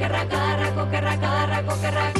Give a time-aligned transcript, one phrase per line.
[0.00, 2.17] kerrakarrako kerrakarrako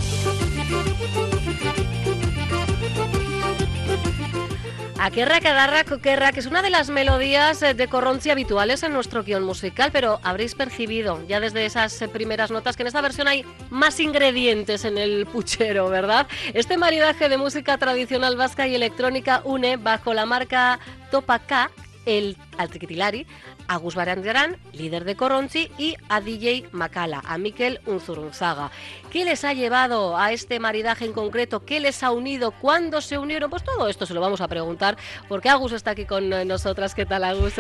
[5.01, 9.23] Aquerra Cadarra Coquerra, que es una de las melodías eh, de Corronzi habituales en nuestro
[9.23, 13.29] guion musical, pero habréis percibido ya desde esas eh, primeras notas que en esta versión
[13.29, 16.27] hay más ingredientes en el puchero, ¿verdad?
[16.53, 20.81] Este maridaje de música tradicional vasca y electrónica une bajo la marca
[21.13, 21.71] Topa K
[22.05, 23.25] el, al Triquitilari
[23.69, 28.71] a Gus Barandiarán, líder de Corronzi, y a DJ Macala, a Miquel Unzurunzaga.
[29.13, 31.65] ¿Qué les ha llevado a este maridaje en concreto?
[31.65, 32.51] ¿Qué les ha unido?
[32.51, 33.51] ¿Cuándo se unieron?
[33.51, 34.97] Pues todo esto se lo vamos a preguntar,
[35.29, 36.95] porque Agus está aquí con nosotras.
[36.95, 37.55] ¿Qué tal, Agus?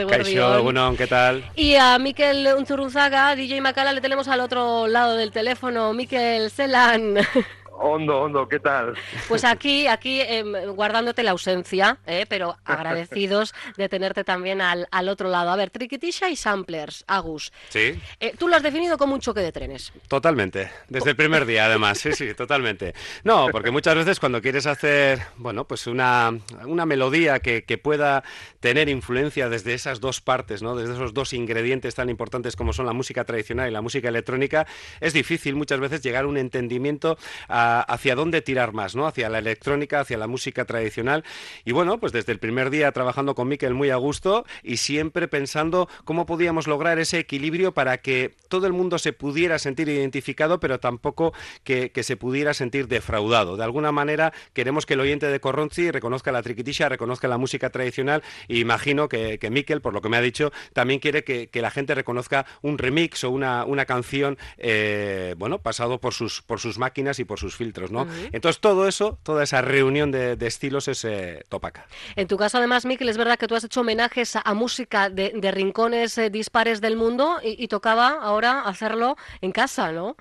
[0.62, 1.44] Bueno, ¿qué tal?
[1.54, 5.92] Y a Miquel Unzurunzaga, DJ Macala, le tenemos al otro lado del teléfono.
[5.92, 7.16] Miquel Celan.
[7.80, 8.94] Hondo, hondo, ¿qué tal?
[9.28, 12.26] Pues aquí, aquí em, guardándote la ausencia, ¿eh?
[12.28, 15.50] pero agradecidos de tenerte también al, al, otro lado.
[15.50, 17.52] A ver, triquitisha y samplers, Agus.
[17.68, 18.00] Sí.
[18.18, 19.92] Eh, tú lo has definido como un choque de trenes.
[20.08, 22.94] Totalmente, desde el primer día además, sí, sí, totalmente.
[23.22, 28.24] No, porque muchas veces cuando quieres hacer, bueno, pues una, una melodía que, que, pueda
[28.58, 30.74] tener influencia desde esas dos partes, ¿no?
[30.74, 34.66] Desde esos dos ingredientes tan importantes como son la música tradicional y la música electrónica,
[35.00, 37.16] es difícil muchas veces llegar a un entendimiento
[37.48, 39.06] a hacia dónde tirar más, ¿no?
[39.06, 41.24] Hacia la electrónica, hacia la música tradicional.
[41.64, 45.28] Y bueno, pues desde el primer día trabajando con Miquel muy a gusto y siempre
[45.28, 50.60] pensando cómo podíamos lograr ese equilibrio para que todo el mundo se pudiera sentir identificado,
[50.60, 51.32] pero tampoco
[51.64, 53.56] que, se pudiera sentir defraudado.
[53.56, 57.70] De alguna manera queremos que el oyente de Corronzi reconozca la triquitisha, reconozca la música
[57.70, 61.70] tradicional imagino que, que Miquel, por lo que me ha dicho, también quiere que, la
[61.70, 66.78] gente reconozca un remix o una, una canción, eh, bueno, pasado por sus, por sus
[66.78, 68.06] máquinas y por sus filtros, ¿no?
[68.32, 71.86] Entonces todo eso, toda esa reunión de, estilos es eh, topaca.
[72.16, 75.50] En tu caso además, Miquel, es verdad que tú has hecho homenajes a, música de,
[75.52, 80.16] rincones eh, dispares del mundo y, tocaba ahora hacerlo en casa, ¿no?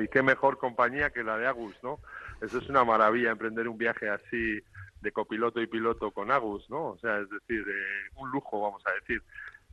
[0.00, 1.98] y qué mejor compañía que la de Agus, ¿no?
[2.40, 4.60] Eso es una maravilla, emprender un viaje así
[5.00, 6.92] de copiloto y piloto con Agus, ¿no?
[6.92, 7.64] O sea, es decir,
[8.16, 9.22] un lujo, vamos a decir.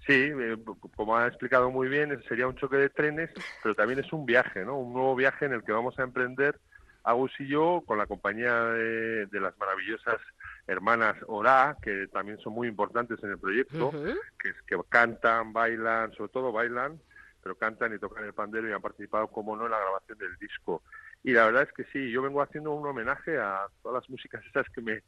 [0.06, 0.58] Sí, eh,
[0.96, 3.30] como ha explicado muy bien, sería un choque de trenes,
[3.62, 4.80] pero también es un viaje, ¿no?
[4.80, 6.60] Un nuevo viaje en el que vamos a emprender
[7.04, 10.20] Agus y yo con la compañía de, las maravillosas
[10.68, 13.92] hermanas Ora, que también son muy importantes en el proyecto,
[14.40, 17.00] que, que cantan, bailan, sobre todo bailan,
[17.42, 20.36] pero cantan y tocan el pandero y han participado, como no, en la grabación del
[20.38, 20.84] disco.
[21.24, 24.44] Y la verdad es que sí, yo vengo haciendo un homenaje a todas las músicas
[24.46, 25.02] esas que me,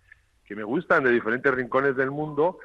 [0.45, 2.59] que me gustan de diferentes rincones del mundo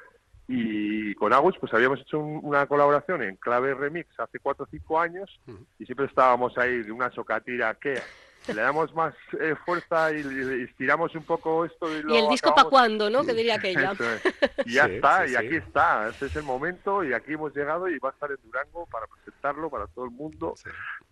[0.50, 4.98] y con Agus pues habíamos hecho una colaboración en clave remix hace cuatro o cinco
[4.98, 5.38] años
[5.78, 8.00] y siempre estábamos ahí de una socatira que
[8.46, 11.86] le damos más eh, fuerza y, estiramos un poco esto.
[11.90, 13.24] Y, el disco para cuándo, ¿no?
[13.24, 13.92] Que diría aquella.
[14.64, 16.08] Y ya está, y aquí está.
[16.08, 19.06] Este es el momento y aquí hemos llegado y va a estar en Durango para
[19.06, 20.54] presentarlo para todo el mundo.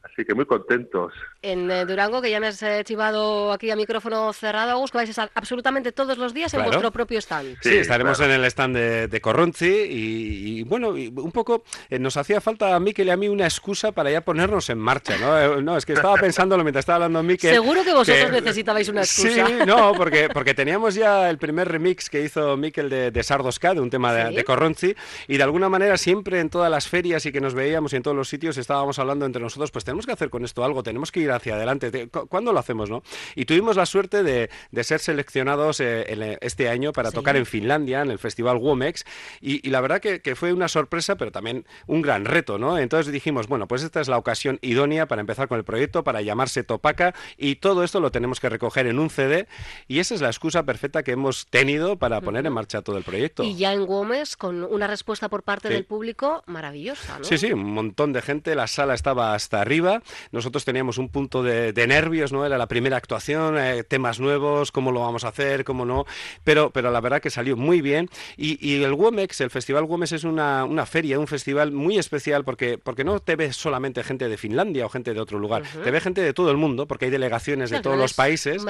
[0.02, 1.12] Así que muy contentos.
[1.43, 4.99] En eh, Durango, que ya me has eh, chivado aquí a micrófono cerrado, Agus, que
[4.99, 7.56] vais a estar absolutamente todos los días en vuestro propio stand.
[7.62, 12.75] Sí, estaremos en el stand de, de Corronzi y, bueno, un poco nos hacía falta
[12.75, 15.62] a Miquel y a mí una excusa para ya ponernos en marcha, ¿no?
[15.62, 19.46] no, es que estaba pensándolo mientras estaba hablando Seguro que vosotros necesitabais una excusa.
[19.46, 23.75] Sí, no, porque, porque teníamos ya el primer remix que hizo Miquel de, de Sardosca,
[23.75, 24.94] de un tema de, de, Corronzi,
[25.28, 28.02] y de alguna manera siempre en todas las ferias y que nos veíamos y en
[28.02, 31.12] todos los sitios estábamos hablando entre nosotros, pues tenemos que hacer con esto algo, tenemos
[31.12, 32.08] que ir hacia adelante.
[32.08, 33.02] ¿Cuándo lo hacemos, no?
[33.34, 37.46] Y tuvimos la suerte de, de ser seleccionados eh, eh, este año para tocar en
[37.46, 39.05] Finlandia, en el festival Womex,
[39.40, 42.78] y, y la verdad que, que, fue una sorpresa, pero también un gran reto, ¿no?
[42.78, 46.20] Entonces dijimos, bueno, pues esta es la ocasión idónea para empezar con el proyecto, para
[46.23, 47.06] llamarse Topaca,
[47.37, 49.47] y todo esto lo tenemos que recoger en un CD
[49.88, 53.05] y esa es la excusa perfecta que hemos tenido para poner en marcha todo el
[53.05, 53.43] proyecto.
[53.43, 57.25] Y ya en Gómez, con una respuesta por parte del público maravillosa, ¿no?
[57.25, 61.43] Sí, sí, un montón de gente, la sala estaba hasta arriba, nosotros teníamos un punto
[61.43, 62.44] de, nervios, ¿no?
[62.44, 66.05] Era la primera actuación, eh, temas nuevos, cómo lo vamos a hacer, cómo no,
[66.43, 70.25] pero, pero la verdad que salió muy bien y, el Womex, el Festival Womex es
[70.25, 74.37] una, una, feria, un festival muy especial porque, porque no te ves solamente gente de
[74.37, 77.11] Finlandia o gente de otro lugar, te ve gente de todo el mundo porque hay
[77.11, 78.65] delegaciones de todos los países.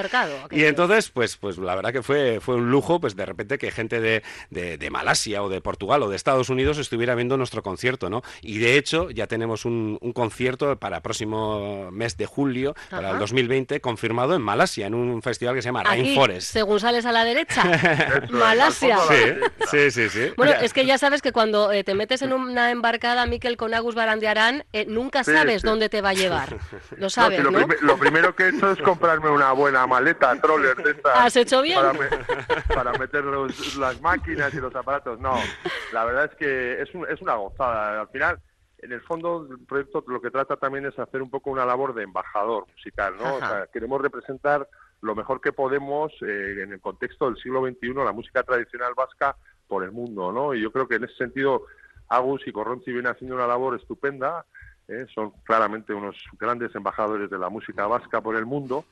[0.51, 3.71] y entonces, pues, pues la verdad que fue, fue un lujo, pues de repente que
[3.71, 8.09] gente de, de, Malasia o de Portugal o de Estados Unidos estuviera viendo nuestro concierto,
[8.09, 8.23] ¿no?
[8.41, 13.11] Y de hecho ya tenemos un, un concierto para el próximo mes de julio, para
[13.11, 16.51] el 2020, confirmado en Malasia, en un festival que se llama Rainforest.
[16.51, 17.63] Según sales a la derecha,
[18.29, 18.97] Malasia.
[19.71, 22.71] Sí, sí, sí, Bueno, es que ya sabes que cuando eh, te metes en una
[22.71, 26.57] embarcada, Miquel, con Agus Barandiarán, eh, nunca sabes dónde te va a llevar.
[26.97, 27.51] Lo sabes, ¿no?
[27.81, 31.13] Lo, primero que he hecho es comprarme una buena maleta troller de estas.
[31.15, 31.79] ¿Has hecho bien?
[31.79, 32.07] Para, me-
[32.73, 35.19] para meter los- las máquinas y los aparatos.
[35.19, 35.35] No,
[35.93, 38.01] la verdad es que es, un- es una gozada.
[38.01, 38.39] Al final,
[38.79, 41.93] en el fondo, el proyecto lo que trata también es hacer un poco una labor
[41.93, 43.35] de embajador musical, ¿no?
[43.35, 44.67] O sea, queremos representar
[45.01, 49.35] lo mejor que podemos eh, en el contexto del siglo XXI, la música tradicional vasca
[49.67, 50.53] por el mundo, ¿no?
[50.53, 51.65] Y yo creo que en ese sentido
[52.09, 54.45] Agus y Corronzi vienen haciendo una labor estupenda,
[54.87, 55.05] ¿eh?
[55.13, 58.85] son claramente unos grandes embajadores de la música vasca por el mundo.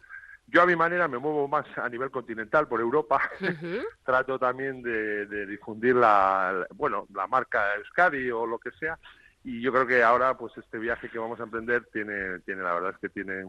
[0.47, 3.19] Yo a mi manera me muevo más a nivel continental, por Europa.
[4.06, 8.97] Trato también de, de difundir la, la- bueno, la marca Euskadi o lo que sea.
[9.44, 12.74] Y yo creo que ahora, pues este viaje que vamos a emprender tiene, tiene la
[12.74, 13.45] verdad es que tiene,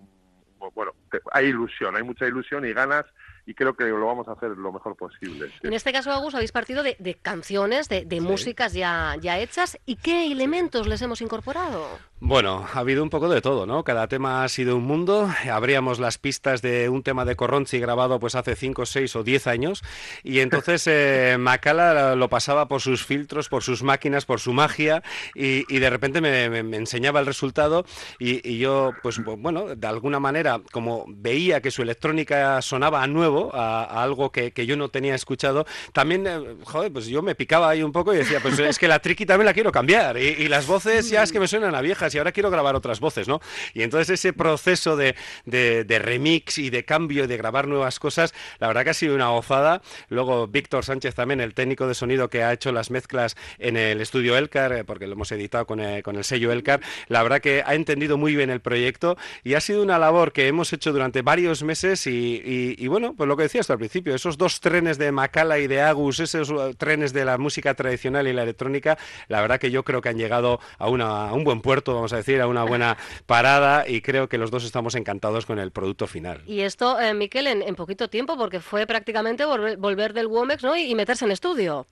[0.74, 0.92] bueno,
[1.32, 3.04] hay ilusión, hay mucha ilusión y ganas
[3.46, 5.48] y creo que lo vamos a hacer lo mejor posible.
[5.48, 5.66] sí.
[5.66, 9.78] En este caso, Agus, habéis partido de, de canciones, de, de músicas ya, ya hechas.
[9.86, 11.86] ¿Y qué elementos les hemos incorporado?
[12.18, 13.84] Bueno, ha habido un poco de todo, ¿no?
[13.84, 15.30] Cada tema ha sido un mundo.
[15.52, 19.46] Abríamos las pistas de un tema de Corronzi grabado pues hace 5, 6 o 10
[19.46, 19.84] años
[20.24, 25.02] y entonces eh, Macala lo pasaba por sus filtros, por sus máquinas, por su magia
[25.34, 27.84] y, y de repente me, me- me enseñaba el resultado
[28.18, 33.02] y, y yo, pues bu- bueno, de alguna manera, como veía que su electrónica sonaba
[33.02, 37.06] a nuevo, a, a algo que, que yo no tenía escuchado, también, eh, joder, pues
[37.06, 39.54] yo me picaba ahí un poco y decía, pues es que la triqui también la
[39.54, 42.32] quiero cambiar y, y las voces ya es que me suenan a viejas y ahora
[42.32, 43.40] quiero grabar otras voces, ¿no?
[43.74, 47.98] Y entonces ese proceso de, de- de remix y de cambio y de grabar nuevas
[47.98, 49.82] cosas, la verdad que ha sido una gozada.
[50.08, 54.00] Luego Víctor Sánchez también, el técnico de sonido que ha hecho las mezclas en el
[54.00, 57.40] estudio Elcar, eh, porque lo hemos editado con el, con el sello Elcar, la verdad
[57.40, 60.92] que ha entendido muy bien el proyecto y ha sido una labor que hemos hecho
[60.92, 62.10] durante varios meses y,
[62.44, 65.66] y- y bueno, pues lo que decías al principio, esos dos trenes de Macala y
[65.66, 68.96] de Agus, esos uh, trenes de la música tradicional y la electrónica,
[69.28, 72.12] la verdad que yo creo que han llegado a, una- a un buen puerto, vamos
[72.12, 75.70] a decir, a una buena parada y creo que los dos estamos encantados con el
[75.70, 76.42] producto final.
[76.46, 80.62] Y esto, eh, Miquel, en, en poquito tiempo, porque fue prácticamente volver, volver del WOMEX
[80.64, 80.76] ¿no?
[80.76, 81.86] y, y meterse en estudio.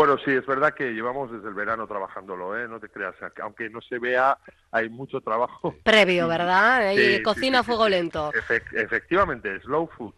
[0.00, 2.66] Bueno, sí, es verdad que llevamos desde el verano trabajándolo, ¿eh?
[2.66, 4.38] No te creas, aunque no se vea,
[4.72, 5.74] hay mucho trabajo.
[5.82, 6.92] Previo, ¿verdad?
[6.92, 7.90] Y Sí, sí, cocina a sí, fuego sí.
[7.90, 8.32] lento.
[8.32, 10.14] Efec- efectivamente, slow food.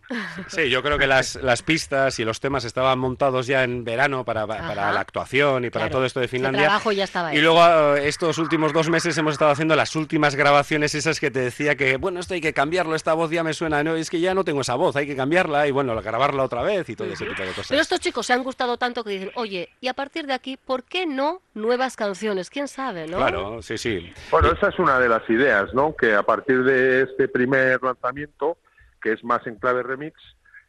[0.46, 4.24] Sí, yo creo que las, las pistas y los temas estaban montados ya en verano
[4.24, 6.62] para, para la actuación y para Claro, todo esto de Finlandia.
[6.66, 10.36] trabajo ya estaba Y luego eh, estos últimos dos meses hemos estado haciendo las últimas
[10.36, 13.52] grabaciones esas que te decía que, bueno, esto hay que cambiarlo, esta voz ya me
[13.52, 16.44] suena, no, es que ya no tengo esa voz, hay que cambiarla y bueno, grabarla
[16.44, 17.66] otra vez y todo ese tipo de cosas.
[17.70, 20.56] Pero estos chicos se han gustado tanto que dicen, oye, y a partir de aquí,
[20.56, 22.50] ¿por qué no nuevas canciones?
[22.50, 23.16] ¿Quién sabe, no?
[23.16, 24.12] Claro, sí, sí.
[24.30, 25.94] Bueno, esa es una de las ideas, ¿no?
[25.96, 28.58] Que a partir de este primer lanzamiento,
[29.00, 30.20] que es más en clave remix,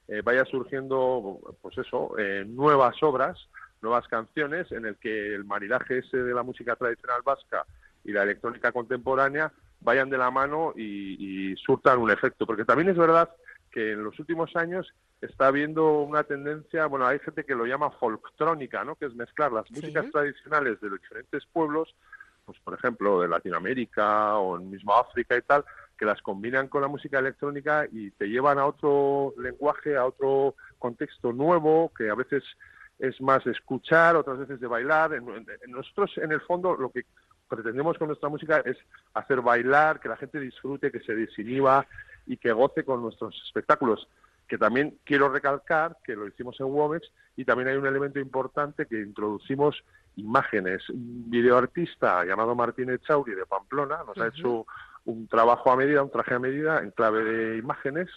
[0.08, 3.38] eh, vaya surgiendo, pues eso, eh, nuevas obras,
[3.82, 7.66] nuevas canciones, en el que el maridaje ese de la música tradicional vasca
[8.04, 12.46] y la electrónica contemporánea vayan de la mano y, y surtan un efecto.
[12.46, 13.30] Porque también es verdad
[13.74, 17.90] que en los últimos años está habiendo una tendencia, bueno, hay gente que lo llama
[17.92, 18.96] folktrónica, ¿no?
[18.96, 19.74] Que es mezclar las Sí.
[19.76, 21.94] músicas tradicionales de los diferentes pueblos
[22.46, 25.64] pues por ejemplo de Latinoamérica o en mismo África y tal,
[25.98, 30.56] que las combinan con la música electrónica y te llevan a otro lenguaje, a otro
[30.78, 32.44] contexto nuevo, que a veces
[33.00, 35.12] es más de escuchar, otras veces de bailar.
[35.68, 37.06] Nosotros, en el fondo, lo que
[37.48, 38.78] pretendemos con nuestra música es
[39.14, 41.88] hacer bailar, que la gente disfrute, que se desinhiba
[42.26, 44.08] y que goce con nuestros espectáculos.
[44.48, 48.86] Que también quiero recalcar que lo hicimos en Womex y también hay un elemento importante
[48.86, 49.82] que introducimos
[50.18, 50.88] imágenes.
[50.90, 54.30] Un videoartista llamado Martínez Chauri de Pamplona nos ha Ujú.
[54.30, 54.66] hecho
[55.06, 58.10] un trabajo a medida, un traje a medida en clave de imágenes,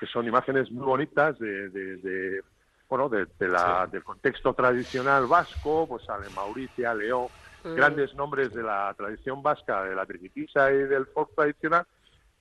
[0.00, 2.42] que son imágenes muy bonitas de, de- de,
[2.88, 7.28] bueno, de, de la, del contexto tradicional vasco, pues sale Mauricia, León,
[7.64, 7.76] Mm.
[7.76, 11.86] grandes nombres de la tradición vasca, de la triquitisa y del folk tradicional,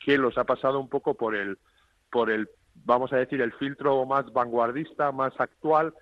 [0.04, 1.58] que los ha pasado un poco por el,
[2.12, 2.50] por el,
[2.86, 5.94] vamos a decir, el filtro más vanguardista, más actual,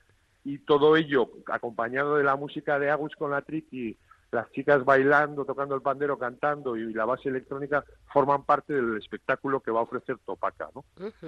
[0.43, 3.97] y todo ello acompañado de la música de Agus con la triqui,
[4.31, 7.83] las chicas bailando, tocando el pandero, cantando y la base electrónica
[8.13, 10.83] forman parte del espectáculo que va a ofrecer Topaca, ¿no?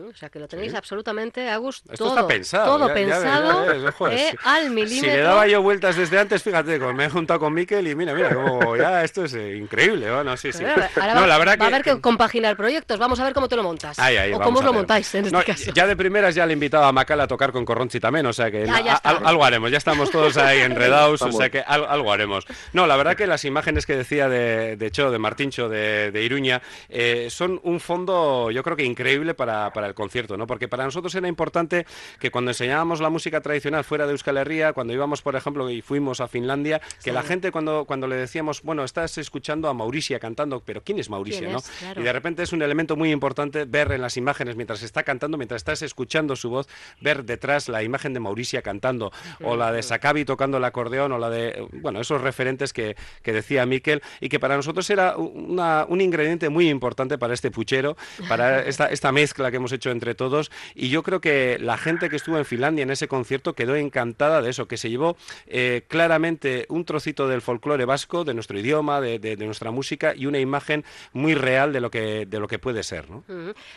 [0.09, 0.77] O sea, que lo tenéis Sí.
[0.77, 2.77] absolutamente, Agus, Esto todo, está pensado.
[2.77, 5.09] todo ya- ya ves, pensado ya ves, joder, eh, si- al Si milímetro.
[5.15, 8.13] le daba yo vueltas desde antes, fíjate, como me he juntado con Miquel y mira,
[8.13, 10.63] mira, como ya esto es eh, increíble, bueno, sí, sí.
[10.63, 12.99] Ahora ahora No, va, la verdad va a haber que compaginar proyectos.
[12.99, 13.97] Vamos a ver cómo te lo montas.
[13.97, 15.71] Ahí, ahí, o cómo os a lo montáis en este No, caso.
[15.73, 18.51] Ya de primeras ya le invitaba a Macal a tocar con Corronchi también, o sea
[18.51, 19.09] que Ya, no, ya a- está.
[19.09, 20.59] al- algo haremos, ya estamos todos ahí
[21.15, 22.45] enredados, o sea que al- algo haremos.
[22.73, 26.23] No, la verdad que las imágenes que decía de, de Cho, de Martincho, de, de
[26.23, 30.45] Iruña, eh, son un fondo, yo creo que increíble para, para el concierto, ¿no?
[30.45, 31.85] Porque para nosotros era importante
[32.19, 35.81] que cuando enseñábamos la música tradicional fuera de Euskal Herria, cuando íbamos, por ejemplo, y
[35.81, 40.19] fuimos a Finlandia, que la gente cuando, cuando le decíamos, bueno, estás escuchando a Mauricia
[40.19, 41.61] cantando, pero ¿quién es Mauricia, ¿Quién no?
[41.79, 42.01] Claro.
[42.01, 45.37] Y de repente es un elemento muy importante ver en las imágenes mientras está cantando,
[45.37, 46.67] mientras estás escuchando su voz,
[46.99, 51.17] ver detrás la imagen de Mauricia cantando, o la de Sakabi tocando el acordeón, o
[51.17, 52.80] la de, bueno, esos referentes que,
[53.23, 57.51] que decía Miquel, y que para nosotros era una- un ingrediente muy importante para este
[57.51, 57.95] puchero,
[58.27, 62.09] para esta, esta mezcla que hemos hecho entre todos, y yo creo que la gente
[62.09, 65.83] que estuvo en Finlandia en ese concierto quedó encantada de eso, que se llevó eh,
[65.87, 70.25] claramente un trocito del folclore vasco, de nuestro idioma, de, de- de nuestra música, y
[70.25, 70.83] una imagen
[71.13, 73.23] muy real de lo que, de lo que puede ser, ¿no?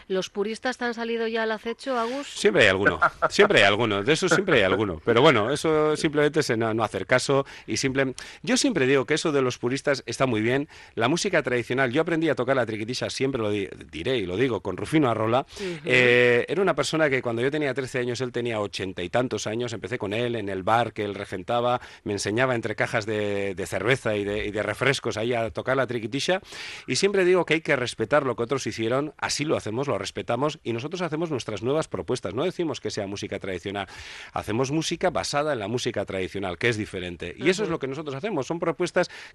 [0.08, 2.28] ¿Los puristas te han salido ya al acecho, Agus?
[2.28, 5.00] Siempre hay alguno, siempre hay alguno, de eso siempre hay alguno.
[5.04, 8.14] Pero bueno, eso simplemente es no, no hacer caso y simple.
[8.42, 10.68] Yo siempre digo que eso de los puristas está muy bien.
[10.94, 14.36] La música tradicional, yo aprendí a tocar la triquitisha, siempre lo di- diré y lo
[14.36, 15.44] digo, con Rufino Arrola.
[15.84, 19.46] Eh, era una persona que cuando yo tenía 13 años, él tenía ochenta y tantos
[19.46, 23.54] años, empecé con él en el bar que él regentaba, me enseñaba entre cajas de,
[23.54, 26.40] de cerveza y de, y de refrescos ahí a tocar la triquitisha.
[26.86, 29.98] Y siempre digo que hay que respetar lo que otros hicieron, así lo hacemos, lo
[29.98, 32.34] respetamos y nosotros hacemos nuestras nuevas propuestas.
[32.34, 33.88] No decimos que sea música tradicional,
[34.32, 37.34] hacemos música basada en la música tradicional, que es diferente.
[37.38, 38.46] Y eso es lo que nosotros hacemos.
[38.46, 38.83] Son propuestas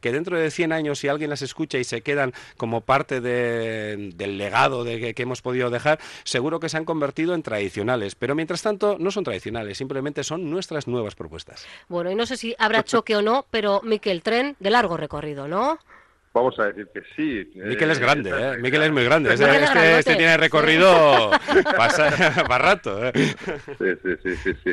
[0.02, 4.12] que dentro de 100 años, si alguien las escucha y se quedan como parte de-
[4.16, 8.16] del legado de que, que hemos podido dejar, seguro que se han convertido en tradicionales.
[8.16, 11.66] Pero mientras tanto, no son tradicionales, simplemente son nuestras nuevas propuestas.
[11.88, 15.48] Bueno, y no sé si habrá choque o no, pero Miquel, tren de largo recorrido,
[15.48, 15.80] ¿no?
[16.32, 17.52] Vamos a decir que sí.
[17.56, 18.58] Miquel es Eh, grande, ¿eh?
[18.60, 19.34] Miquel es muy grande.
[19.34, 20.38] Este, este- este tiene sí.
[20.38, 21.32] recorrido
[21.76, 23.04] para, para rato.
[23.08, 23.12] ¿eh?
[23.16, 24.72] Sí, sí, sí, sí, sí.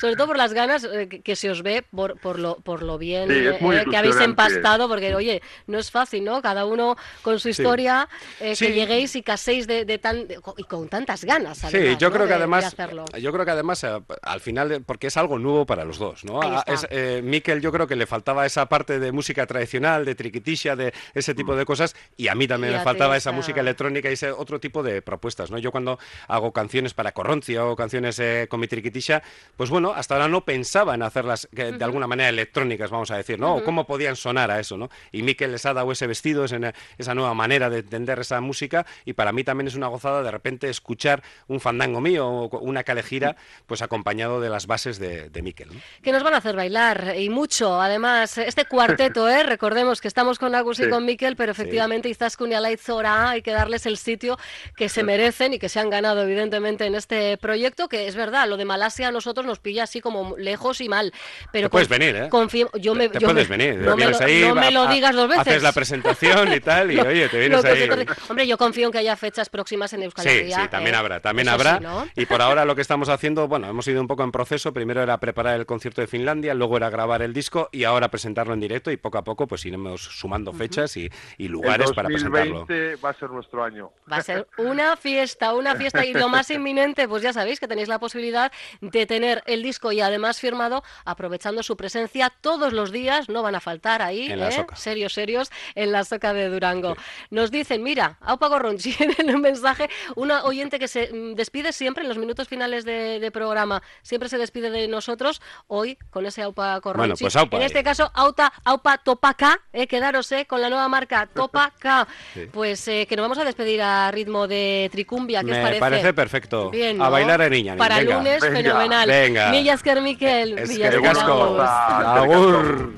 [0.00, 2.96] Sobre todo por las ganas eh, que, se os ve, por, por, lo, por lo
[2.96, 6.40] bien Sí, eh, que habéis empastado, porque oye, no es fácil, ¿no?
[6.40, 8.08] Cada uno con su historia,
[8.40, 8.68] eh, Sí.
[8.68, 11.58] que lleguéis y caséis de, de tan, de- y con tantas ganas.
[11.58, 12.14] Sí, además, yo ¿no?
[12.14, 12.76] creo que de- de además,
[13.20, 16.24] yo creo que además eh, al final, eh, porque es algo nuevo para los dos,
[16.24, 16.40] ¿no?
[16.42, 16.72] Ahí A- está.
[16.72, 20.74] es, eh, Miquel, yo creo que le faltaba esa parte de música tradicional, de triquitisha,
[20.74, 24.14] de ese tipo de cosas, y a mí también me faltaba esa música electrónica y
[24.14, 25.58] ese otro tipo de propuestas, ¿no?
[25.58, 29.22] Yo cuando hago canciones para Corroncia o canciones eh, con mi triquitisha,
[29.56, 33.16] pues bueno, hasta ahora no pensaba en hacerlas que, de alguna manera electrónicas, vamos a
[33.16, 33.56] decir, ¿no?
[33.56, 34.90] O cómo podían sonar a eso, ¿no?
[35.12, 36.58] Y Miquel les ha dado ese vestido, esa,
[36.98, 40.30] esa nueva manera de entender esa música, y para mí también es una gozada de
[40.30, 45.42] repente escuchar un fandango mío o una calejira, pues acompañado de las bases de, de
[45.42, 45.68] Miquel.
[45.68, 45.80] ¿no?
[46.02, 47.80] Que nos van a hacer bailar y mucho.
[47.80, 49.42] Además, este cuarteto, ¿eh?
[49.46, 50.90] recordemos que estamos con Agus y Sí.
[50.90, 54.38] con Miquel, pero efectivamente Izaskun y Alaitzora hay que darles el sitio
[54.76, 57.88] que se merecen y que se han ganado, evidentemente, en este proyecto.
[57.88, 61.12] Que es verdad, lo de Malasia a nosotros nos pilla así como lejos y mal.
[61.52, 62.28] Pero Te puedes venir, ¿eh?
[62.28, 64.82] confío- yo me, Te yo puedes me- venir, No, me lo, ahí, no me lo
[64.82, 65.46] a- digas dos veces.
[65.46, 68.06] Haces la presentación y tal, y Lo- oye, te vienes que ahí.
[68.28, 70.98] Hombre, yo confío en que haya fechas próximas en Euskal Sí, Herria, sí, también ¿eh?
[70.98, 71.78] habrá, también habrá.
[71.78, 72.06] sí, ¿no?
[72.16, 74.72] Y por ahora lo que estamos haciendo, bueno, hemos ido un poco en proceso.
[74.72, 78.54] Primero era preparar el concierto de Finlandia, luego era grabar el disco y ahora presentarlo
[78.54, 80.65] en directo y poco a poco pues iremos sumando fechas
[80.96, 82.60] y, y lugares para presentarlo.
[82.60, 83.90] 2020 va a ser nuestro año.
[84.10, 87.68] Va a ser una fiesta, una fiesta y lo más inminente, pues ya sabéis que
[87.68, 92.92] tenéis la posibilidad de tener el disco y además firmado, aprovechando su presencia todos los
[92.92, 94.52] días, no van a faltar ahí, En la ¿eh?
[94.52, 94.76] soca.
[94.76, 96.96] serios, serios, en la soca de Durango.
[97.30, 102.02] Nos dicen, mira, Aupa Gorronchi en un mensaje, una oyente que se mm, despide siempre
[102.02, 106.42] en los minutos finales de, de programa, siempre se despide de nosotros, hoy con ese
[106.42, 107.24] Aupa Gorronchi.
[107.24, 111.28] pues aupa en este caso, Aupa, Aupa Topaca, eh, quedaros eh, con la nueva marca
[111.34, 112.08] Topaca.
[112.32, 112.46] Sí.
[112.50, 115.80] Pues eh, que nos vamos a despedir a ritmo de tricumbia, ¿qué os Me parece?
[115.80, 116.70] parece perfecto.
[116.70, 117.10] Bien, A ¿no?
[117.10, 118.16] bailar en Iñanin, Para venga.
[118.16, 119.06] lunes, Venga, fenomenal.
[119.08, 119.50] venga.
[119.50, 121.06] Milla esker Miquel, Es Milla que.
[121.06, 122.92] Hasta- Agur.